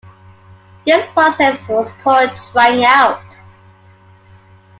This 0.83 1.07
process 1.11 1.67
was 1.67 1.91
called 2.01 2.31
"trying 2.51 2.83
out". 2.83 3.21